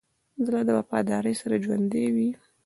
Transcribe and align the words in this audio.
زړه 0.45 0.59
د 0.65 0.69
وفادارۍ 0.77 1.33
سره 1.41 1.55
ژوندی 1.65 2.05
وي. 2.15 2.29